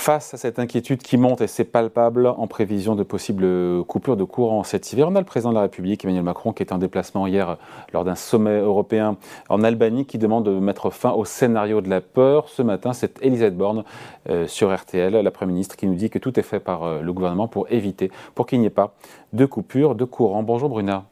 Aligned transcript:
Face 0.00 0.32
à 0.32 0.38
cette 0.38 0.58
inquiétude 0.58 1.02
qui 1.02 1.18
monte 1.18 1.42
et 1.42 1.46
c'est 1.46 1.66
palpable 1.66 2.26
en 2.26 2.46
prévision 2.46 2.94
de 2.94 3.02
possibles 3.02 3.84
coupures 3.84 4.16
de 4.16 4.24
courant 4.24 4.62
cet 4.62 4.90
hiver, 4.94 5.06
on 5.10 5.14
a 5.14 5.18
le 5.18 5.26
président 5.26 5.50
de 5.50 5.56
la 5.56 5.60
République, 5.60 6.06
Emmanuel 6.06 6.22
Macron, 6.22 6.54
qui 6.54 6.62
est 6.62 6.72
en 6.72 6.78
déplacement 6.78 7.26
hier 7.26 7.58
lors 7.92 8.02
d'un 8.02 8.14
sommet 8.14 8.60
européen 8.60 9.18
en 9.50 9.62
Albanie, 9.62 10.06
qui 10.06 10.16
demande 10.16 10.46
de 10.46 10.58
mettre 10.58 10.88
fin 10.88 11.10
au 11.10 11.26
scénario 11.26 11.82
de 11.82 11.90
la 11.90 12.00
peur. 12.00 12.48
Ce 12.48 12.62
matin, 12.62 12.94
c'est 12.94 13.22
Elisabeth 13.22 13.58
Borne 13.58 13.84
euh, 14.30 14.46
sur 14.46 14.74
RTL, 14.74 15.12
la 15.12 15.30
Première 15.30 15.52
ministre, 15.52 15.76
qui 15.76 15.86
nous 15.86 15.96
dit 15.96 16.08
que 16.08 16.18
tout 16.18 16.40
est 16.40 16.44
fait 16.44 16.60
par 16.60 16.82
euh, 16.82 17.02
le 17.02 17.12
gouvernement 17.12 17.46
pour 17.46 17.70
éviter, 17.70 18.10
pour 18.34 18.46
qu'il 18.46 18.60
n'y 18.60 18.66
ait 18.66 18.70
pas 18.70 18.94
de 19.34 19.44
coupure 19.44 19.94
de 19.94 20.06
courant. 20.06 20.42
Bonjour 20.42 20.70
Bruna. 20.70 21.04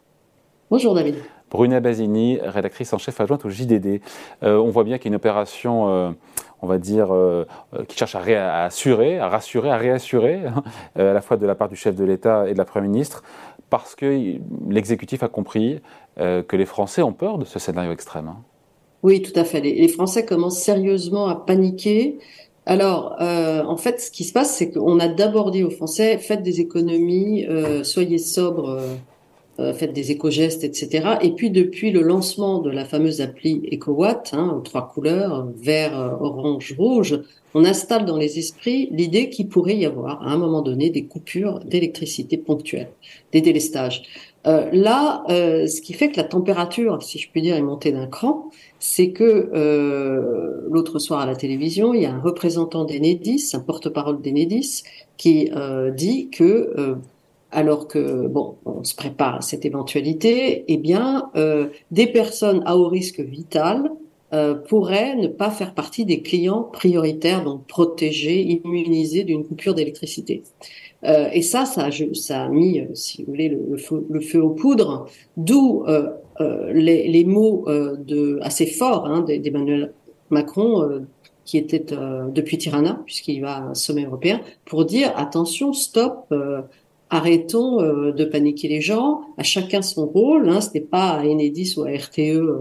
Bonjour 0.71 0.95
David. 0.95 1.17
Bruna 1.51 1.81
Basini, 1.81 2.39
rédactrice 2.43 2.93
en 2.93 2.99
chef 2.99 3.21
adjointe 3.21 3.45
au 3.45 3.51
JDD. 3.51 4.01
Euh, 4.43 4.57
on 4.57 4.71
voit 4.71 4.85
bien 4.85 4.99
qu'il 4.99 5.07
y 5.07 5.09
a 5.09 5.13
une 5.13 5.17
opération, 5.17 5.89
euh, 5.89 6.11
on 6.63 6.67
va 6.67 6.79
dire, 6.79 7.15
euh, 7.15 7.45
qui 7.89 7.97
cherche 7.97 8.15
à, 8.15 8.65
assurer, 8.65 9.19
à 9.19 9.29
rassurer, 9.29 9.71
à 9.71 9.77
réassurer, 9.77 10.41
hein, 10.47 10.63
à 10.97 11.13
la 11.13 11.21
fois 11.21 11.37
de 11.37 11.47
la 11.47 11.55
part 11.55 11.69
du 11.69 11.77
chef 11.77 11.95
de 11.95 12.05
l'État 12.05 12.49
et 12.49 12.53
de 12.53 12.59
la 12.59 12.65
Première 12.65 12.91
ministre, 12.91 13.23
parce 13.71 13.95
que 13.95 14.39
l'exécutif 14.69 15.23
a 15.23 15.29
compris 15.29 15.81
que 16.17 16.57
les 16.57 16.65
Français 16.65 17.03
ont 17.03 17.13
peur 17.13 17.39
de 17.39 17.45
ce 17.45 17.59
scénario 17.59 17.93
extrême. 17.93 18.29
Hein. 18.29 18.39
Oui, 19.05 19.23
tout 19.23 19.39
à 19.39 19.45
fait. 19.45 19.61
Les, 19.61 19.87
Français 19.89 20.25
commencent 20.25 20.59
sérieusement 20.59 21.29
à 21.29 21.37
paniquer. 21.37 22.19
Alors, 22.67 23.15
en 23.21 23.77
fait, 23.77 24.01
ce 24.01 24.11
qui 24.11 24.25
se 24.25 24.33
passe, 24.33 24.57
c'est 24.57 24.71
qu'on 24.73 24.99
a 24.99 25.07
d'abord 25.07 25.51
dit 25.51 25.63
aux 25.63 25.71
Français, 25.71 26.19
faites 26.19 26.43
des 26.43 26.61
économies, 26.61 27.47
soyez 27.85 28.19
sobres 28.19 28.81
euh, 29.61 29.73
faites 29.73 29.93
des 29.93 30.13
éco-gestes, 30.13 30.63
etc. 30.63 31.17
Et 31.21 31.33
puis 31.33 31.51
depuis 31.51 31.91
le 31.91 32.01
lancement 32.01 32.61
de 32.61 32.71
la 32.71 32.85
fameuse 32.85 33.21
appli 33.21 33.69
EcoWatt, 33.73 34.31
hein, 34.33 34.55
aux 34.57 34.61
trois 34.61 34.87
couleurs, 34.87 35.49
vert, 35.57 35.99
euh, 35.99 36.11
orange, 36.21 36.77
rouge, 36.79 37.19
on 37.55 37.65
installe 37.65 38.05
dans 38.05 38.17
les 38.17 38.39
esprits 38.39 38.89
l'idée 38.93 39.31
qu'il 39.31 39.49
pourrait 39.49 39.77
y 39.77 39.85
avoir 39.85 40.23
à 40.23 40.31
un 40.31 40.37
moment 40.37 40.63
donné 40.63 40.91
des 40.91 41.07
coupures 41.07 41.59
d'électricité 41.65 42.37
ponctuelles, 42.37 42.91
des 43.33 43.41
délestages. 43.41 44.05
Euh, 44.47 44.69
là, 44.73 45.25
ce 45.29 45.81
qui 45.81 45.93
fait 45.93 46.13
que 46.13 46.19
la 46.19 46.25
température, 46.25 47.03
si 47.03 47.19
je 47.19 47.29
puis 47.29 47.43
dire, 47.43 47.57
est 47.57 47.63
montée 47.63 47.91
d'un 47.91 48.07
cran, 48.07 48.51
c'est 48.79 49.11
que 49.11 49.51
euh, 49.53 50.61
l'autre 50.71 51.01
soir 51.01 51.21
à 51.21 51.27
la 51.27 51.35
télévision, 51.35 51.95
il 51.95 52.03
y 52.03 52.07
a 52.07 52.15
un 52.15 52.21
représentant 52.21 52.85
d'Enedis, 52.85 53.51
un 53.55 53.61
porte-parole 53.61 54.21
d'Enedis, 54.21 54.85
qui 55.17 55.51
dit 55.97 56.31
que 56.31 57.01
alors 57.51 57.89
que 57.89 58.27
bon, 58.27 58.57
on 58.65 58.85
se 58.85 58.95
prépare 58.95 59.37
à 59.37 59.41
cette 59.41 59.65
éventualité, 59.65 60.65
eh 60.69 60.77
bien, 60.77 61.31
euh, 61.37 61.69
des 61.91 62.07
personnes 62.07 62.63
à 62.67 62.77
haut 62.77 62.89
risque 62.89 63.21
vital 63.21 63.91
euh, 64.35 64.55
pourraient 64.55 65.17
ne 65.17 65.29
pas 65.29 65.51
faire 65.51 65.75
partie 65.75 66.05
des 66.05 66.21
clients 66.21 66.63
prioritaires, 66.63 67.43
donc 67.45 67.67
protégés, 67.67 68.43
immunisés 68.43 69.25
d'une 69.25 69.45
coupure 69.45 69.75
d'électricité. 69.75 70.43
Euh, 71.05 71.29
et 71.33 71.41
ça, 71.41 71.65
ça, 71.65 71.89
ça 72.13 72.43
a 72.43 72.49
mis, 72.49 72.83
si 72.93 73.23
vous 73.23 73.33
voulez, 73.33 73.49
le, 73.49 73.77
feu, 73.79 74.07
le 74.11 74.21
feu, 74.21 74.43
aux 74.43 74.51
poudres, 74.51 75.07
d'où 75.37 75.85
les, 76.73 77.09
les, 77.09 77.25
mots 77.25 77.65
de, 77.67 78.39
assez 78.43 78.67
forts 78.67 79.07
hein, 79.07 79.23
d'Emmanuel 79.23 79.93
Macron 80.31 81.07
qui 81.45 81.57
était 81.57 81.83
depuis 82.35 82.59
Tirana, 82.59 83.01
puisqu'il 83.07 83.41
va 83.41 83.57
à 83.57 83.61
un 83.61 83.75
sommet 83.75 84.05
européen, 84.05 84.43
pour 84.67 84.85
dire 84.85 85.13
attention, 85.17 85.73
stop, 85.73 86.33
arrêtons 87.11 87.81
euh, 87.81 88.13
de 88.13 88.25
paniquer 88.25 88.69
les 88.69 88.81
gens, 88.81 89.23
à 89.37 89.43
chacun 89.43 89.83
son 89.83 90.07
rôle. 90.07 90.49
Hein, 90.49 90.61
ce 90.61 90.71
n'est 90.75 90.81
pas 90.81 91.11
à 91.11 91.25
Enedis 91.25 91.75
ou 91.77 91.83
à 91.83 91.91
RTE 91.91 92.19
euh, 92.19 92.57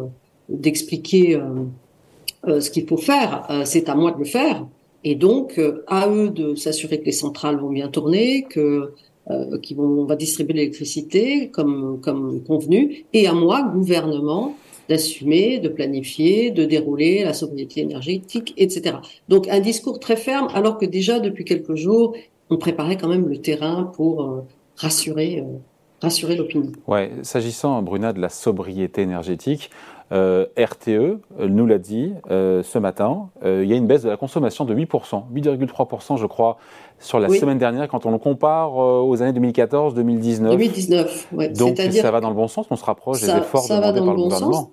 d'expliquer 0.50 1.36
euh, 1.36 2.62
ce 2.62 2.70
qu'il 2.70 2.88
faut 2.88 2.98
faire, 2.98 3.46
c'est 3.66 3.90
à 3.90 3.96
moi 3.96 4.12
de 4.12 4.20
le 4.20 4.26
faire. 4.26 4.66
Et 5.04 5.16
donc, 5.16 5.60
à 5.88 6.08
eux 6.08 6.30
de 6.30 6.56
s'assurer 6.56 7.00
que 7.02 7.06
les 7.06 7.12
centrales 7.12 7.60
vont 7.60 7.72
bien 7.72 7.90
tourner, 7.90 8.44
que 8.50 8.94
vont, 9.28 9.84
on 9.84 10.06
va 10.06 10.16
distribuer 10.16 10.54
l'électricité 10.54 11.50
comme 11.50 12.00
comme 12.02 12.42
convenu, 12.44 13.06
et 13.12 13.28
à 13.28 13.34
moi, 13.34 13.64
gouvernement, 13.64 14.56
d'assumer, 14.88 15.60
de 15.60 15.68
planifier, 15.68 16.52
de 16.52 16.64
dérouler 16.64 17.24
la 17.24 17.34
sobriété 17.34 17.82
énergétique, 17.82 18.54
etc. 18.56 18.98
Donc 19.28 19.50
un 19.50 19.60
discours 19.60 20.00
très 20.00 20.16
ferme, 20.16 20.48
alors 20.54 20.78
que 20.78 20.86
déjà 20.86 21.20
depuis 21.20 21.44
quelques 21.44 21.76
jours, 21.76 22.16
on 22.50 22.58
préparait 22.58 22.98
quand 22.98 23.08
même 23.08 23.28
le 23.28 23.38
terrain 23.38 23.92
pour 23.96 24.24
euh, 24.24 24.46
rassurer, 24.78 25.40
euh, 25.40 25.58
rassurer 26.02 26.36
l'opinion. 26.36 26.72
Ouais, 26.88 27.12
s'agissant, 27.24 27.82
Bruna, 27.82 28.14
de 28.14 28.20
la 28.20 28.30
sobriété 28.30 29.02
énergétique, 29.02 29.70
euh, 30.14 30.46
RTE 30.58 31.20
nous 31.50 31.66
l'a 31.66 31.80
dit 31.80 32.14
ce 32.30 32.78
matin, 32.78 33.30
il 33.44 33.66
y 33.66 33.74
a 33.74 33.76
une 33.76 33.88
baisse 33.88 34.04
de 34.04 34.10
la 34.10 34.16
consommation 34.16 34.64
de 34.64 34.74
8%, 34.74 35.24
8,3% 35.34 36.18
je 36.18 36.26
crois, 36.26 36.58
sur 36.98 37.20
la 37.20 37.28
semaine 37.28 37.58
dernière 37.58 37.90
quand 37.90 38.06
on 38.06 38.12
le 38.12 38.18
compare 38.18 38.76
aux 38.76 39.22
années 39.22 39.34
2014, 39.34 39.96
2019. 39.96 40.52
2019, 40.52 41.28
ouais. 41.34 41.50
Donc 41.50 41.78
ça 41.78 42.12
va 42.12 42.22
dans 42.22 42.30
le 42.30 42.36
bon 42.36 42.48
sens, 42.48 42.68
on 42.70 42.78
se 42.78 42.86
rapproche 42.86 43.20
des 43.20 43.30
efforts 43.30 43.68
demandés 43.68 44.00
par 44.00 44.14
le, 44.14 44.24
gouvernement. 44.24 44.72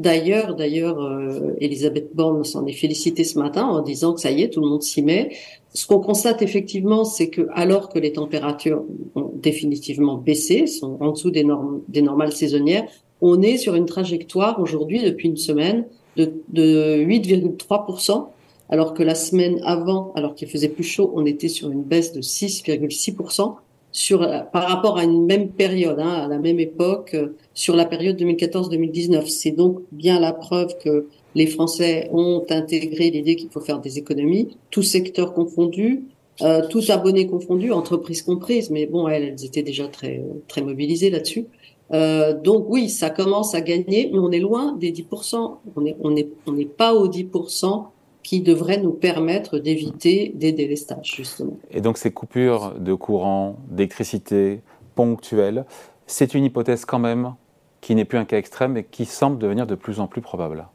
D'ailleurs, 0.00 0.54
d'ailleurs, 0.54 0.98
euh, 0.98 1.52
Elisabeth 1.60 2.16
Borne 2.16 2.42
s'en 2.42 2.64
est 2.64 2.72
félicitée 2.72 3.22
ce 3.22 3.38
matin 3.38 3.66
en 3.66 3.82
disant 3.82 4.14
que 4.14 4.20
ça 4.22 4.30
y 4.30 4.40
est, 4.40 4.48
tout 4.48 4.62
le 4.62 4.66
monde 4.66 4.82
s'y 4.82 5.02
met. 5.02 5.36
Ce 5.74 5.86
qu'on 5.86 6.00
constate 6.00 6.40
effectivement, 6.40 7.04
c'est 7.04 7.28
que 7.28 7.48
alors 7.52 7.90
que 7.90 7.98
les 7.98 8.14
températures 8.14 8.82
ont 9.14 9.30
définitivement 9.34 10.16
baissé, 10.16 10.66
sont 10.66 10.96
en 11.00 11.12
dessous 11.12 11.30
des, 11.30 11.44
normes, 11.44 11.82
des 11.88 12.00
normales 12.00 12.32
saisonnières, 12.32 12.88
on 13.20 13.42
est 13.42 13.58
sur 13.58 13.74
une 13.74 13.84
trajectoire 13.84 14.58
aujourd'hui 14.58 15.02
depuis 15.02 15.28
une 15.28 15.36
semaine 15.36 15.84
de, 16.16 16.32
de 16.48 17.04
8,3%, 17.04 18.28
alors 18.70 18.94
que 18.94 19.02
la 19.02 19.14
semaine 19.14 19.60
avant, 19.64 20.12
alors 20.14 20.34
qu'il 20.34 20.48
faisait 20.48 20.70
plus 20.70 20.82
chaud, 20.82 21.12
on 21.14 21.26
était 21.26 21.48
sur 21.48 21.70
une 21.70 21.82
baisse 21.82 22.14
de 22.14 22.22
6,6% 22.22 23.54
sur 23.92 24.20
par 24.52 24.68
rapport 24.68 24.98
à 24.98 25.04
une 25.04 25.26
même 25.26 25.50
période, 25.50 25.98
hein, 25.98 26.24
à 26.24 26.28
la 26.28 26.38
même 26.38 26.60
époque, 26.60 27.14
euh, 27.14 27.36
sur 27.54 27.76
la 27.76 27.84
période 27.84 28.20
2014-2019. 28.20 29.26
C'est 29.28 29.50
donc 29.50 29.80
bien 29.92 30.20
la 30.20 30.32
preuve 30.32 30.76
que 30.78 31.06
les 31.34 31.46
Français 31.46 32.08
ont 32.12 32.44
intégré 32.50 33.10
l'idée 33.10 33.36
qu'il 33.36 33.50
faut 33.50 33.60
faire 33.60 33.80
des 33.80 33.98
économies, 33.98 34.56
tous 34.70 34.82
secteurs 34.82 35.32
confondus, 35.32 36.04
euh, 36.42 36.62
tous 36.68 36.90
abonnés 36.90 37.26
confondus, 37.26 37.72
entreprises 37.72 38.22
comprises, 38.22 38.70
mais 38.70 38.86
bon, 38.86 39.08
elles, 39.08 39.24
elles 39.24 39.44
étaient 39.44 39.62
déjà 39.62 39.88
très 39.88 40.22
très 40.48 40.62
mobilisées 40.62 41.10
là-dessus. 41.10 41.46
Euh, 41.92 42.34
donc 42.40 42.66
oui, 42.68 42.88
ça 42.88 43.10
commence 43.10 43.54
à 43.54 43.60
gagner, 43.60 44.10
mais 44.12 44.18
on 44.18 44.30
est 44.30 44.38
loin 44.38 44.72
des 44.72 44.92
10%. 44.92 45.58
On 45.76 45.86
est 45.86 45.96
on 46.00 46.16
est 46.16 46.28
on 46.46 46.52
n'est 46.52 46.64
pas 46.64 46.94
aux 46.94 47.08
10% 47.08 47.86
qui 48.22 48.40
devrait 48.40 48.78
nous 48.78 48.92
permettre 48.92 49.58
d'éviter 49.58 50.32
des 50.34 50.52
délestages, 50.52 51.14
justement. 51.16 51.58
Et 51.70 51.80
donc 51.80 51.98
ces 51.98 52.10
coupures 52.10 52.74
de 52.78 52.94
courant, 52.94 53.56
d'électricité 53.68 54.60
ponctuelles, 54.94 55.64
c'est 56.06 56.34
une 56.34 56.44
hypothèse 56.44 56.84
quand 56.84 56.98
même 56.98 57.34
qui 57.80 57.94
n'est 57.94 58.04
plus 58.04 58.18
un 58.18 58.24
cas 58.24 58.36
extrême 58.36 58.76
et 58.76 58.84
qui 58.84 59.06
semble 59.06 59.38
devenir 59.38 59.66
de 59.66 59.74
plus 59.74 60.00
en 60.00 60.06
plus 60.06 60.20
probable. 60.20 60.66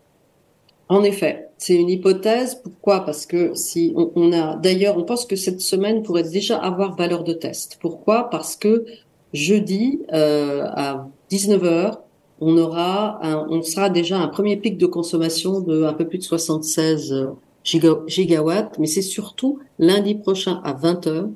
En 0.88 1.04
effet, 1.04 1.50
c'est 1.58 1.76
une 1.76 1.90
hypothèse. 1.90 2.56
Pourquoi? 2.56 3.06
Parce 3.06 3.26
que 3.26 3.54
si 3.56 3.94
on, 3.96 4.32
a, 4.34 4.56
d'ailleurs, 4.56 4.98
on 4.98 5.04
pense 5.04 5.26
que 5.26 5.36
cette 5.36 5.62
semaine 5.62 6.04
pourrait 6.04 6.24
déjà 6.24 6.58
avoir 6.58 6.96
valeur 6.96 7.24
de 7.24 7.34
test. 7.34 7.78
Pourquoi? 7.82 8.30
Parce 8.30 8.56
que 8.56 8.86
jeudi 9.34 10.02
euh, 10.14 10.64
à 10.64 11.08
19 11.30 11.64
h 11.64 11.98
on 12.42 12.58
aura, 12.58 13.20
on 13.50 13.62
sera 13.62 13.90
déjà 13.90 14.20
un 14.20 14.28
premier 14.28 14.58
pic 14.58 14.78
de 14.78 14.86
consommation 14.86 15.62
de 15.62 15.84
un 15.84 15.94
peu 15.94 16.06
plus 16.06 16.18
de 16.18 16.24
76 16.24 17.14
euh, 17.14 17.28
gigawatts, 17.64 18.78
mais 18.78 18.88
c'est 18.88 19.02
surtout 19.02 19.60
lundi 19.80 20.16
prochain 20.16 20.62
à 20.64 20.74
20 20.74 21.08
h 21.08 21.30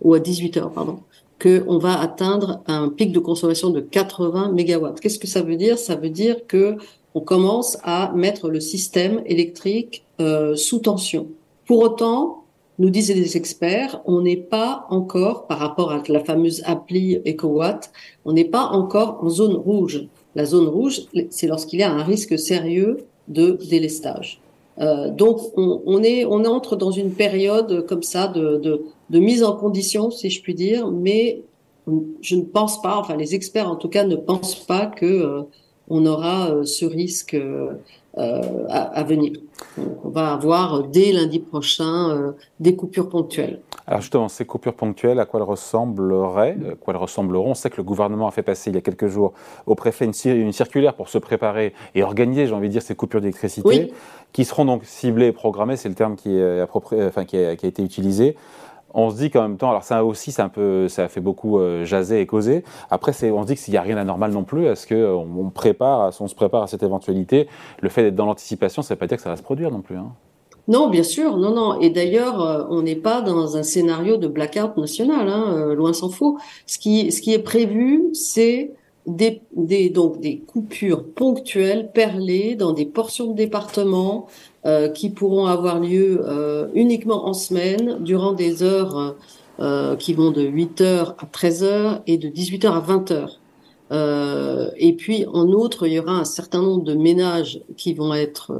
ou 0.00 0.14
à 0.14 0.18
18 0.18 0.58
h 0.58 0.72
pardon, 0.72 0.98
que 1.38 1.64
on 1.66 1.78
va 1.78 1.98
atteindre 1.98 2.62
un 2.66 2.88
pic 2.88 3.12
de 3.12 3.18
consommation 3.18 3.70
de 3.70 3.80
80 3.80 4.52
mégawatts. 4.52 5.00
Qu'est-ce 5.00 5.18
que 5.18 5.26
ça 5.26 5.42
veut 5.42 5.56
dire? 5.56 5.78
Ça 5.78 5.96
veut 5.96 6.10
dire 6.10 6.46
que 6.46 6.76
on 7.14 7.20
commence 7.20 7.76
à 7.82 8.12
mettre 8.14 8.48
le 8.48 8.60
système 8.60 9.22
électrique 9.26 10.04
euh, 10.20 10.56
sous 10.56 10.78
tension. 10.78 11.28
Pour 11.66 11.80
autant, 11.80 12.44
nous 12.78 12.90
disaient 12.90 13.14
les 13.14 13.36
experts, 13.36 14.00
on 14.06 14.22
n'est 14.22 14.36
pas 14.36 14.86
encore, 14.88 15.46
par 15.46 15.58
rapport 15.58 15.92
à 15.92 16.02
la 16.08 16.24
fameuse 16.24 16.62
appli 16.64 17.20
EcoWatt, 17.26 17.92
on 18.24 18.32
n'est 18.32 18.46
pas 18.46 18.64
encore 18.64 19.18
en 19.22 19.28
zone 19.28 19.54
rouge. 19.54 20.06
La 20.34 20.44
zone 20.44 20.66
rouge, 20.66 21.02
c'est 21.30 21.46
lorsqu'il 21.46 21.80
y 21.80 21.82
a 21.82 21.92
un 21.92 22.02
risque 22.02 22.38
sérieux 22.38 22.98
de 23.28 23.58
délestage. 23.68 24.40
Euh, 24.78 25.10
donc 25.10 25.38
on, 25.56 26.02
est, 26.02 26.24
on 26.24 26.44
entre 26.46 26.76
dans 26.76 26.90
une 26.90 27.12
période 27.12 27.84
comme 27.86 28.02
ça 28.02 28.26
de, 28.28 28.56
de, 29.10 29.18
mise 29.18 29.44
en 29.44 29.54
condition, 29.54 30.10
si 30.10 30.30
je 30.30 30.42
puis 30.42 30.54
dire, 30.54 30.90
mais 30.90 31.42
je 32.22 32.36
ne 32.36 32.42
pense 32.42 32.80
pas, 32.80 32.96
enfin 32.96 33.16
les 33.16 33.34
experts 33.34 33.68
en 33.68 33.76
tout 33.76 33.88
cas 33.88 34.04
ne 34.04 34.16
pensent 34.16 34.64
pas 34.64 34.86
que 34.86 35.04
euh, 35.04 35.42
on 35.88 36.06
aura 36.06 36.50
euh, 36.50 36.64
ce 36.64 36.86
risque 36.86 37.36
à, 38.16 39.02
venir. 39.04 39.32
On 40.04 40.08
va 40.08 40.32
avoir 40.32 40.84
dès 40.88 41.12
lundi 41.12 41.38
prochain 41.38 42.34
des 42.60 42.76
coupures 42.76 43.08
ponctuelles. 43.08 43.60
Alors 43.86 44.00
justement, 44.00 44.28
ces 44.28 44.44
coupures 44.44 44.74
ponctuelles, 44.74 45.18
à 45.18 45.26
quoi 45.26 45.40
elles 45.40 45.46
ressembleraient 45.46 46.56
À 46.72 46.74
quoi 46.76 46.94
elles 46.94 47.00
ressembleront? 47.00 47.50
On 47.50 47.54
sait 47.54 47.70
que 47.70 47.76
le 47.76 47.82
gouvernement 47.82 48.28
a 48.28 48.30
fait 48.30 48.42
passer 48.42 48.70
il 48.70 48.74
y 48.74 48.78
a 48.78 48.82
quelques 48.82 49.08
jours 49.08 49.32
au 49.66 49.74
préfet 49.74 50.04
une, 50.04 50.52
circulaire 50.52 50.94
pour 50.94 51.08
se 51.08 51.18
préparer 51.18 51.74
et 51.94 52.02
organiser, 52.02 52.46
j'ai 52.46 52.54
envie 52.54 52.68
de 52.68 52.72
dire, 52.72 52.82
ces 52.82 52.94
coupures 52.94 53.20
d'électricité, 53.20 53.92
qui 54.32 54.44
seront 54.44 54.64
donc 54.64 54.84
ciblées 54.84 55.26
et 55.26 55.32
programmées, 55.32 55.76
c'est 55.76 55.88
le 55.88 55.94
terme 55.94 56.16
qui, 56.16 56.36
est 56.36 56.62
enfin, 56.62 57.24
qui, 57.24 57.36
a, 57.36 57.52
été 57.52 57.82
utilisé, 57.82 58.36
on 58.94 59.10
se 59.10 59.16
dit 59.16 59.30
qu'en 59.30 59.42
même 59.42 59.56
temps, 59.56 59.70
alors 59.70 59.84
ça 59.84 60.04
aussi, 60.04 60.34
un 60.38 60.48
peu, 60.48 60.88
ça 60.88 61.04
a 61.04 61.08
fait 61.08 61.20
beaucoup 61.20 61.58
euh, 61.58 61.84
jaser 61.84 62.20
et 62.20 62.26
causer. 62.26 62.62
Après, 62.90 63.12
on 63.30 63.42
se 63.42 63.46
dit 63.46 63.56
qu'il 63.56 63.72
n'y 63.72 63.78
a 63.78 63.82
rien 63.82 63.96
d'anormal 63.96 64.32
non 64.32 64.44
plus. 64.44 64.66
Est-ce 64.66 64.86
qu'on 64.86 65.26
on 65.38 65.50
prépare, 65.50 66.12
on 66.20 66.28
se 66.28 66.34
prépare 66.34 66.62
à 66.62 66.66
cette 66.66 66.82
éventualité? 66.82 67.48
Le 67.80 67.88
fait 67.88 68.02
d'être 68.02 68.14
dans 68.14 68.26
l'anticipation, 68.26 68.82
ça 68.82 68.92
ne 68.92 68.96
veut 68.96 68.98
pas 68.98 69.06
dire 69.06 69.16
que 69.16 69.22
ça 69.22 69.30
va 69.30 69.36
se 69.36 69.42
produire 69.42 69.70
non 69.70 69.80
plus. 69.80 69.96
Hein. 69.96 70.12
Non, 70.68 70.88
bien 70.88 71.02
sûr, 71.02 71.36
non, 71.38 71.54
non. 71.54 71.80
Et 71.80 71.90
d'ailleurs, 71.90 72.40
euh, 72.40 72.64
on 72.70 72.82
n'est 72.82 72.96
pas 72.96 73.20
dans 73.20 73.56
un 73.56 73.62
scénario 73.64 74.16
de 74.16 74.28
blackout 74.28 74.76
national, 74.76 75.28
hein, 75.28 75.56
euh, 75.56 75.74
loin 75.74 75.92
s'en 75.92 76.08
faut. 76.08 76.38
Ce 76.66 76.78
qui, 76.78 77.08
est 77.08 77.42
prévu, 77.42 78.04
c'est 78.12 78.72
des, 79.06 79.42
des, 79.56 79.90
donc 79.90 80.20
des 80.20 80.38
coupures 80.38 81.04
ponctuelles, 81.04 81.90
perlées, 81.92 82.54
dans 82.54 82.72
des 82.72 82.86
portions 82.86 83.26
de 83.32 83.34
département 83.34 84.28
euh, 84.64 84.88
qui 84.88 85.10
pourront 85.10 85.46
avoir 85.46 85.80
lieu 85.80 86.24
uniquement 86.74 87.26
en 87.26 87.34
semaine, 87.34 87.98
durant 88.00 88.32
des 88.32 88.62
heures 88.62 89.16
qui 89.98 90.14
vont 90.14 90.30
de 90.30 90.42
8h 90.42 91.14
à 91.18 91.26
13h 91.26 92.02
et 92.06 92.18
de 92.18 92.28
18h 92.28 92.66
à 92.68 92.80
20h. 92.80 94.72
et 94.76 94.92
puis, 94.94 95.26
en 95.26 95.48
outre, 95.48 95.86
il 95.88 95.94
y 95.94 95.98
aura 95.98 96.12
un 96.12 96.24
certain 96.24 96.62
nombre 96.62 96.84
de 96.84 96.94
ménages 96.94 97.60
qui 97.76 97.94
vont 97.94 98.14
être 98.14 98.52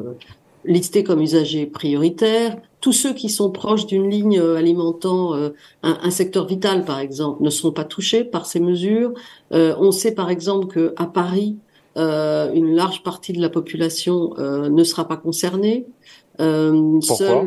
listés 0.64 1.04
comme 1.04 1.20
usagers 1.20 1.66
prioritaires. 1.66 2.56
Tous 2.80 2.92
ceux 2.92 3.14
qui 3.14 3.28
sont 3.28 3.50
proches 3.50 3.86
d'une 3.86 4.10
ligne 4.10 4.38
euh, 4.38 4.56
alimentant 4.56 5.34
euh, 5.34 5.50
un, 5.82 6.10
secteur 6.10 6.46
vital, 6.46 6.84
par 6.84 6.98
exemple, 6.98 7.42
ne 7.42 7.50
seront 7.50 7.72
pas 7.72 7.84
touchés 7.84 8.24
par 8.24 8.46
ces 8.46 8.60
mesures. 8.60 9.12
Euh, 9.52 9.74
on 9.78 9.92
sait, 9.92 10.14
par 10.14 10.30
exemple, 10.30 10.66
que 10.66 10.94
à 10.96 11.06
Paris, 11.06 11.56
une 11.94 12.74
large 12.74 13.02
partie 13.02 13.34
de 13.34 13.40
la 13.40 13.50
population 13.50 14.32
ne 14.38 14.82
sera 14.82 15.06
pas 15.06 15.18
concernée. 15.18 15.84
Pourquoi? 16.38 17.44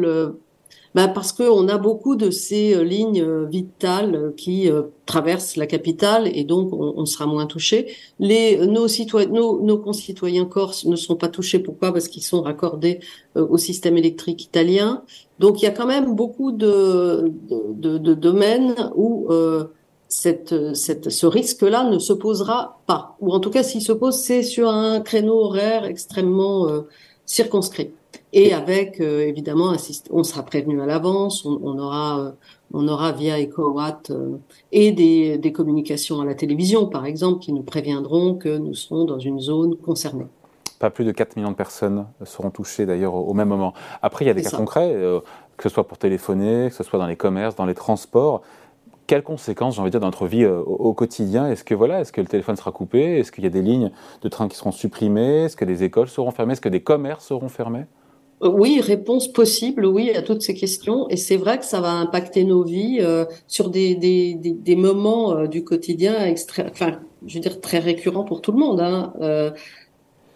Bah 0.95 1.09
Parce 1.09 1.33
qu'on 1.33 1.67
a 1.67 1.77
beaucoup 1.77 2.15
de 2.15 2.29
ces 2.29 2.73
euh, 2.73 2.85
lignes 2.85 3.21
euh, 3.21 3.45
vitales 3.45 4.33
qui 4.37 4.71
euh, 4.71 4.83
traversent 5.05 5.57
la 5.57 5.67
capitale 5.67 6.25
et 6.33 6.45
donc 6.45 6.69
on, 6.71 7.05
sera 7.05 7.25
moins 7.25 7.47
touché. 7.47 7.93
Les, 8.17 8.65
nos, 8.65 8.87
citoyens, 8.87 9.27
nos, 9.29 9.61
nos, 9.61 9.77
concitoyens 9.77 10.45
corses 10.45 10.85
ne 10.85 10.95
sont 10.95 11.17
pas 11.17 11.27
touchés. 11.27 11.59
Pourquoi? 11.59 11.91
Parce 11.91 12.07
qu'ils 12.07 12.23
sont 12.23 12.41
raccordés 12.41 13.01
au 13.35 13.57
système 13.57 13.97
électrique 13.97 14.45
italien. 14.45 15.03
Donc 15.37 15.61
il 15.61 15.65
y 15.65 15.67
a 15.67 15.71
quand 15.71 15.85
même 15.85 16.15
beaucoup 16.15 16.53
de, 16.53 17.29
de, 17.49 17.97
de, 17.97 18.13
domaines 18.13 18.91
où 18.95 19.27
cette, 20.07 20.73
cette, 20.75 21.09
ce 21.09 21.27
risque-là 21.27 21.89
ne 21.89 21.99
se 21.99 22.13
posera 22.13 22.79
pas. 22.87 23.17
Ou 23.19 23.33
en 23.33 23.41
tout 23.41 23.49
cas, 23.51 23.63
s'il 23.63 23.81
se 23.81 23.91
pose, 23.91 24.15
c'est 24.15 24.43
sur 24.43 24.69
un 24.69 25.01
créneau 25.01 25.41
horaire 25.41 25.83
extrêmement 25.83 26.67
circonscrit. 27.25 27.91
Et 28.33 28.53
avec 28.53 28.99
euh, 28.99 29.21
évidemment, 29.21 29.73
on 30.11 30.23
sera 30.23 30.43
prévenu 30.43 30.81
à 30.81 30.85
l'avance, 30.85 31.45
on, 31.45 31.59
on, 31.63 31.79
aura, 31.79 32.19
euh, 32.19 32.31
on 32.73 32.87
aura 32.87 33.11
via 33.11 33.39
EcoWatt 33.39 34.09
euh, 34.11 34.37
et 34.71 34.91
des, 34.91 35.37
des, 35.37 35.51
communications 35.51 36.21
à 36.21 36.25
la 36.25 36.35
télévision, 36.35 36.87
par 36.87 37.05
exemple, 37.05 37.39
qui 37.39 37.53
nous 37.53 37.63
préviendront 37.63 38.35
que 38.35 38.57
nous 38.57 38.73
serons 38.73 39.05
dans 39.05 39.19
une 39.19 39.39
zone 39.39 39.77
concernée. 39.77 40.27
Pas 40.79 40.89
plus 40.89 41.05
de 41.05 41.11
4 41.11 41.37
millions 41.37 41.51
de 41.51 41.55
personnes 41.55 42.05
seront 42.25 42.49
touchées 42.49 42.85
d'ailleurs 42.85 43.15
au, 43.15 43.33
même 43.33 43.47
moment. 43.47 43.73
Après, 44.01 44.25
il 44.25 44.27
y 44.27 44.31
a 44.31 44.33
des 44.33 44.43
cas 44.43 44.51
concrets, 44.51 44.93
que 45.55 45.63
ce 45.63 45.73
soit 45.73 45.87
pour 45.87 45.97
téléphoner, 45.97 46.67
que 46.69 46.75
ce 46.75 46.83
soit 46.83 46.99
dans 46.99 47.07
les 47.07 47.15
commerces, 47.15 47.55
dans 47.55 47.65
les 47.65 47.73
transports. 47.73 48.41
Quelles 49.07 49.23
conséquences, 49.23 49.75
j'ai 49.75 49.81
envie 49.81 49.89
de 49.89 49.91
dire, 49.91 50.01
dans 50.01 50.07
notre 50.07 50.27
vie 50.27 50.45
au, 50.45 50.63
au, 50.63 50.93
quotidien? 50.93 51.47
Est-ce 51.47 51.63
que 51.63 51.73
voilà, 51.73 52.01
est-ce 52.01 52.11
que 52.11 52.19
le 52.19 52.27
téléphone 52.27 52.57
sera 52.57 52.73
coupé? 52.73 53.19
Est-ce 53.19 53.31
qu'il 53.31 53.45
y 53.45 53.47
a 53.47 53.51
des 53.51 53.61
lignes 53.61 53.91
de 54.21 54.27
train 54.27 54.49
qui 54.49 54.57
seront 54.57 54.73
supprimées? 54.73 55.45
Est-ce 55.45 55.55
que 55.55 55.63
des 55.63 55.83
écoles 55.83 56.09
seront 56.09 56.31
fermées? 56.31 56.53
Est-ce 56.53 56.61
que 56.61 56.67
des 56.67 56.83
commerces 56.83 57.25
seront 57.25 57.47
fermés? 57.47 57.85
euh, 57.85 57.94
oui, 58.41 58.81
réponse 58.81 59.31
possible, 59.31 59.85
oui, 59.85 60.11
à 60.11 60.21
toutes 60.21 60.41
ces 60.41 60.53
questions. 60.53 61.07
Et 61.09 61.17
c'est 61.17 61.37
vrai 61.37 61.57
que 61.57 61.65
ça 61.65 61.81
va 61.81 61.91
impacter 61.91 62.43
nos 62.43 62.63
vies 62.63 62.97
euh, 62.99 63.25
sur 63.47 63.69
des, 63.69 63.95
des, 63.95 64.35
des, 64.35 64.51
des 64.51 64.75
moments 64.75 65.37
euh, 65.37 65.47
du 65.47 65.63
quotidien 65.63 66.25
extrême, 66.25 66.69
enfin, 66.71 66.99
je 67.25 67.35
veux 67.35 67.39
dire 67.39 67.61
très 67.61 67.79
récurrents 67.79 68.23
pour 68.23 68.41
tout 68.41 68.51
le 68.51 68.59
monde. 68.59 68.81
Hein. 68.81 69.13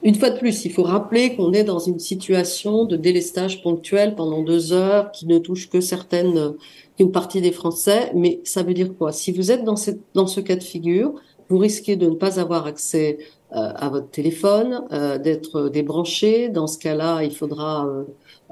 une 0.01 0.15
fois 0.15 0.29
de 0.29 0.39
plus, 0.39 0.63
il 0.65 0.71
faut 0.71 0.83
rappeler 0.83 1.35
qu'on 1.35 1.51
est 1.51 1.65
dans 1.65 1.79
une 1.79 1.99
situation 1.99 2.85
de 2.85 2.95
délestage 2.95 3.61
ponctuel 3.61 4.15
pendant 4.15 4.43
deux 4.43 4.71
heures 4.71 5.11
qui 5.11 5.27
ne 5.27 5.37
touche 5.37 5.69
que 5.69 5.81
certaines, 5.81 6.53
qu'une 6.97 7.11
partie 7.11 7.41
des 7.41 7.51
Français. 7.51 8.11
Mais 8.15 8.39
ça 8.45 8.63
veut 8.63 8.73
dire 8.73 8.95
quoi? 8.97 9.11
Si 9.11 9.31
vous 9.33 9.51
êtes 9.51 9.65
dans, 9.65 9.75
cette, 9.75 9.99
dans 10.13 10.27
ce 10.27 10.39
cas 10.39 10.55
de 10.55 10.63
figure, 10.63 11.13
vous 11.49 11.57
risquez 11.57 11.95
de 11.95 12.07
ne 12.07 12.15
pas 12.15 12.39
avoir 12.39 12.67
accès 12.67 13.17
euh, 13.51 13.71
à 13.75 13.89
votre 13.89 14.11
téléphone, 14.11 14.83
euh, 14.91 15.17
d'être 15.17 15.69
débranché. 15.69 16.49
Dans 16.49 16.67
ce 16.67 16.77
cas-là, 16.77 17.23
il 17.23 17.35
faudra, 17.35 17.87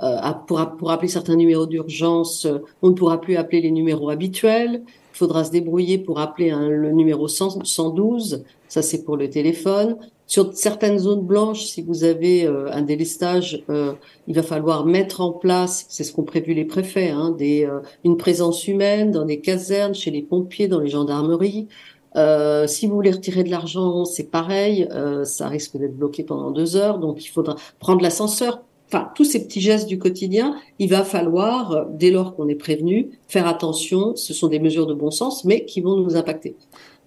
euh, 0.01 0.31
pour, 0.47 0.59
pour, 0.77 0.89
appeler 0.89 1.07
certains 1.07 1.35
numéros 1.35 1.67
d'urgence, 1.67 2.47
on 2.81 2.89
ne 2.89 2.93
pourra 2.93 3.21
plus 3.21 3.37
appeler 3.37 3.61
les 3.61 3.69
numéros 3.69 4.09
habituels. 4.09 4.81
Il 5.13 5.17
faudra 5.17 5.43
se 5.43 5.51
débrouiller 5.51 5.99
pour 5.99 6.19
appeler 6.19 6.49
le 6.49 6.91
numéro 6.91 7.27
112. 7.27 8.43
Ça, 8.67 8.81
c'est 8.81 9.03
pour 9.03 9.17
le 9.17 9.29
téléphone. 9.29 9.97
Sur 10.25 10.53
certaines 10.53 10.97
zones 10.97 11.21
blanches, 11.21 11.65
si 11.65 11.83
vous 11.83 12.03
avez 12.03 12.45
un 12.45 12.81
délestage, 12.81 13.63
il 14.27 14.35
va 14.35 14.43
falloir 14.43 14.85
mettre 14.85 15.21
en 15.21 15.31
place, 15.31 15.85
c'est 15.89 16.03
ce 16.03 16.11
qu'ont 16.11 16.23
prévu 16.23 16.53
les 16.53 16.65
préfets, 16.65 17.09
hein, 17.09 17.31
des, 17.31 17.67
une 18.03 18.17
présence 18.17 18.67
humaine 18.67 19.09
dans 19.11 19.23
les 19.23 19.39
casernes, 19.39 19.95
chez 19.95 20.11
les 20.11 20.21
pompiers, 20.21 20.67
dans 20.67 20.81
les 20.81 20.89
gendarmeries. 20.89 21.67
Euh, 22.17 22.67
si 22.67 22.87
vous 22.87 22.95
voulez 22.95 23.11
retirer 23.11 23.43
de 23.43 23.51
l'argent, 23.51 24.05
c'est 24.05 24.31
pareil, 24.31 24.87
euh, 24.91 25.23
ça 25.23 25.47
risque 25.47 25.77
d'être 25.77 25.95
bloqué 25.95 26.23
pendant 26.23 26.51
deux 26.51 26.75
heures, 26.75 26.97
donc 26.97 27.23
il 27.23 27.27
faudra 27.27 27.55
prendre 27.79 28.01
l'ascenseur. 28.01 28.61
Enfin, 28.87 29.09
tous 29.15 29.25
ces 29.25 29.45
petits 29.45 29.59
gestes 29.59 29.87
du 29.87 29.99
quotidien, 29.99 30.55
il 30.79 30.89
va 30.89 31.03
falloir, 31.03 31.85
dès 31.89 32.09
lors 32.09 32.35
qu'on 32.35 32.47
est 32.47 32.55
prévenu, 32.55 33.09
faire 33.27 33.45
attention. 33.45 34.15
Ce 34.15 34.33
sont 34.33 34.47
des 34.47 34.59
mesures 34.59 34.87
de 34.87 34.93
bon 34.93 35.11
sens, 35.11 35.43
mais 35.43 35.65
qui 35.65 35.81
vont 35.81 35.97
nous 35.97 36.15
impacter. 36.15 36.55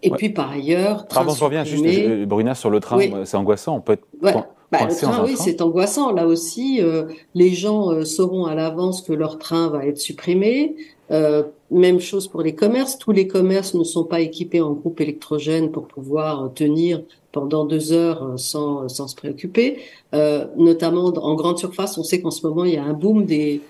Et 0.03 0.11
puis 0.11 0.31
par 0.31 0.51
ailleurs, 0.51 1.07
pardon, 1.07 1.35
je 1.35 1.45
reviens 1.45 1.65
juste, 1.65 1.85
euh, 1.85 2.25
Bruna, 2.27 2.55
sur 2.55 2.71
le 2.71 2.81
train, 2.81 2.99
c'est 3.25 3.37
angoissant. 3.37 3.77
On 3.77 3.81
peut 3.81 3.95
être 3.95 4.07
bah, 4.23 4.87
le 4.89 4.95
train, 4.95 5.25
oui, 5.25 5.35
c'est 5.37 5.61
angoissant. 5.63 6.13
Là 6.13 6.27
aussi, 6.27 6.81
euh, 6.81 7.05
les 7.35 7.51
gens 7.51 7.91
euh, 7.91 8.05
sauront 8.05 8.47
à 8.47 8.55
l'avance 8.55 9.03
que 9.03 9.13
leur 9.13 9.39
train 9.39 9.69
va 9.69 9.85
être 9.85 9.99
supprimé. 9.99 10.77
Euh, 11.11 11.43
même 11.71 12.01
chose 12.01 12.29
pour 12.29 12.43
les 12.43 12.55
commerces. 12.55 12.99
Tous 12.99 13.13
les 13.13 13.27
commerces 13.27 13.75
ne 13.75 13.85
sont 13.85 14.05
pas 14.05 14.21
équipés 14.21 14.61
en 14.61 14.73
groupe 14.73 15.01
électrogène 15.01 15.71
pour 15.71 15.87
pouvoir 15.87 16.53
tenir 16.55 17.03
pendant 17.33 17.65
deux 17.65 17.93
heures 17.93 18.39
sans, 18.39 18.89
sans 18.89 19.07
se 19.09 19.15
préoccuper. 19.15 19.79
notamment 20.13 21.05
en 21.05 21.35
grande 21.35 21.59
surface, 21.59 21.97
on 21.97 22.03
sait 22.03 22.21
qu'en 22.21 22.33
ce 22.33 22.47
moment, 22.47 22.65
il 22.65 22.75
y 22.75 22.77
a 22.77 22.85
un 22.85 22.93
boom 22.93 23.25
des, 23.25 23.61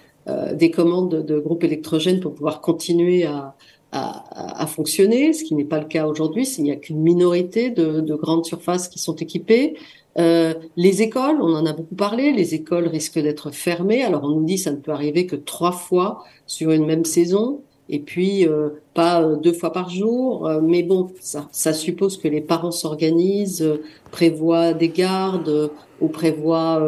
des 0.54 0.70
commandes 0.70 1.10
de, 1.10 1.20
de 1.20 1.38
groupes 1.38 1.64
électrogènes 1.64 2.20
pour 2.20 2.34
pouvoir 2.34 2.62
continuer 2.62 3.24
à, 3.24 3.54
à, 3.92 4.62
à, 4.62 4.66
fonctionner, 4.66 5.32
ce 5.32 5.44
qui 5.44 5.54
n'est 5.54 5.64
pas 5.64 5.80
le 5.80 5.86
cas 5.86 6.06
aujourd'hui. 6.06 6.46
Il 6.58 6.64
n'y 6.64 6.70
a 6.70 6.76
qu'une 6.76 7.00
minorité 7.00 7.70
de, 7.70 8.00
de, 8.00 8.14
grandes 8.14 8.44
surfaces 8.44 8.88
qui 8.88 8.98
sont 8.98 9.16
équipées. 9.16 9.76
Euh, 10.18 10.54
les 10.76 11.02
écoles, 11.02 11.38
on 11.40 11.54
en 11.54 11.66
a 11.66 11.72
beaucoup 11.72 11.94
parlé, 11.94 12.32
les 12.32 12.54
écoles 12.54 12.88
risquent 12.88 13.20
d'être 13.20 13.50
fermées. 13.50 14.02
Alors 14.02 14.24
on 14.24 14.28
nous 14.28 14.44
dit 14.44 14.58
ça 14.58 14.70
ne 14.70 14.76
peut 14.76 14.92
arriver 14.92 15.26
que 15.26 15.36
trois 15.36 15.72
fois 15.72 16.24
sur 16.46 16.70
une 16.70 16.86
même 16.86 17.04
saison, 17.04 17.62
et 17.90 17.98
puis 17.98 18.46
euh, 18.46 18.70
pas 18.94 19.20
euh, 19.20 19.36
deux 19.36 19.52
fois 19.52 19.72
par 19.72 19.90
jour. 19.90 20.46
Euh, 20.46 20.60
mais 20.62 20.82
bon, 20.82 21.10
ça, 21.20 21.72
suppose 21.72 22.16
que 22.16 22.28
les 22.28 22.40
parents 22.40 22.70
s'organisent, 22.70 23.68
prévoient 24.10 24.72
des 24.72 24.88
gardes 24.88 25.70
ou 26.00 26.08
prévoient 26.08 26.80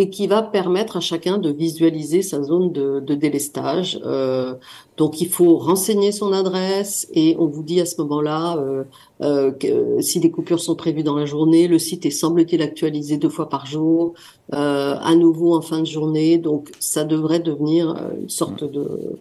et 0.00 0.08
qui 0.08 0.26
va 0.26 0.40
permettre 0.40 0.96
à 0.96 1.00
chacun 1.00 1.36
de 1.36 1.50
visualiser 1.50 2.22
sa 2.22 2.42
zone 2.42 2.72
de, 2.72 3.14
délestage. 3.14 4.00
Euh, 4.06 4.54
donc 4.96 5.20
il 5.20 5.28
faut 5.28 5.58
renseigner 5.58 6.10
son 6.10 6.32
adresse 6.32 7.06
et 7.12 7.36
on 7.38 7.46
vous 7.46 7.62
dit 7.62 7.82
à 7.82 7.84
ce 7.84 8.00
moment-là 8.00 8.56
euh, 8.56 8.84
euh, 9.20 9.50
que, 9.50 10.00
si 10.00 10.18
des 10.18 10.30
coupures 10.30 10.58
sont 10.58 10.74
prévues 10.74 11.02
dans 11.02 11.16
la 11.16 11.26
journée. 11.26 11.68
Le 11.68 11.78
site 11.78 12.06
est 12.06 12.10
semble-t-il 12.10 12.62
actualisé 12.62 13.18
deux 13.18 13.28
fois 13.28 13.50
par 13.50 13.66
jour, 13.66 14.14
à 14.52 15.14
nouveau 15.16 15.54
en 15.54 15.60
fin 15.60 15.80
de 15.80 15.86
journée. 15.86 16.38
Donc 16.38 16.70
ça 16.80 17.04
devrait 17.04 17.40
devenir 17.40 17.94
une 18.18 18.30
sorte 18.30 18.64
de 18.64 19.18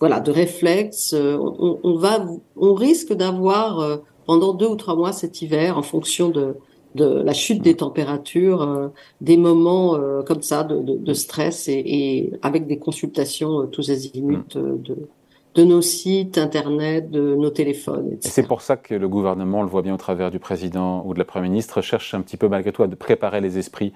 voilà, 0.00 0.18
de 0.20 0.30
réflexe. 0.32 1.14
On, 1.14 1.94
va, 1.96 2.24
on 2.56 2.72
risque 2.72 3.12
d'avoir 3.12 4.00
pendant 4.24 4.54
deux 4.54 4.66
ou 4.66 4.76
trois 4.76 4.96
mois 4.96 5.12
cet 5.12 5.42
hiver, 5.42 5.76
en 5.76 5.82
fonction 5.82 6.30
de, 6.30 6.56
de 6.94 7.22
la 7.22 7.32
chute 7.32 7.62
des 7.62 7.76
températures, 7.76 8.90
des 9.20 9.36
moments 9.36 9.98
comme 10.26 10.42
ça 10.42 10.64
de, 10.64 10.80
de, 10.80 10.96
de 10.96 11.12
stress 11.14 11.68
et, 11.68 11.82
et, 11.84 12.32
avec 12.42 12.66
des 12.66 12.78
consultations 12.78 13.66
tous 13.66 13.90
azimuts 13.90 14.38
mm. 14.54 14.82
de, 14.82 15.08
de 15.54 15.64
nos 15.64 15.82
sites 15.82 16.38
internet, 16.38 17.10
de 17.10 17.34
nos 17.34 17.50
téléphones, 17.50 18.12
etc. 18.12 18.30
C'est 18.32 18.46
pour 18.46 18.62
ça 18.62 18.76
que 18.76 18.94
le 18.94 19.08
gouvernement, 19.08 19.60
on 19.60 19.62
le 19.62 19.68
voit 19.68 19.82
bien 19.82 19.94
au 19.94 19.98
travers 19.98 20.30
du 20.30 20.38
président 20.38 21.02
ou 21.06 21.14
de 21.14 21.18
la 21.18 21.24
première 21.24 21.50
ministre, 21.50 21.82
cherche 21.82 22.14
un 22.14 22.20
petit 22.22 22.36
peu 22.36 22.48
malgré 22.48 22.72
tout 22.72 22.82
à 22.82 22.88
préparer 22.88 23.40
les 23.40 23.58
esprits 23.58 23.92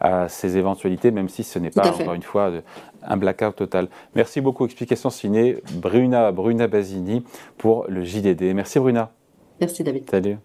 à 0.00 0.28
ces 0.28 0.56
éventualités, 0.56 1.10
même 1.10 1.28
si 1.28 1.42
ce 1.42 1.58
n'est 1.58 1.70
pas, 1.70 1.90
encore 1.90 2.14
une 2.14 2.22
fois, 2.22 2.52
un 3.02 3.16
blackout 3.16 3.56
total. 3.56 3.88
Merci 4.14 4.40
beaucoup. 4.40 4.64
Explication 4.64 5.10
signée 5.10 5.58
Bruna, 5.74 6.30
Bruna 6.30 6.68
Basini 6.68 7.24
pour 7.56 7.84
le 7.88 8.04
JDD. 8.04 8.54
Merci 8.54 8.78
Bruna. 8.78 9.10
Merci 9.60 9.82
David. 9.82 10.08
Salut. 10.08 10.36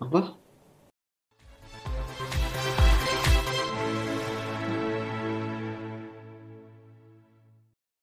Au 0.00 0.04
revoir. 0.04 0.38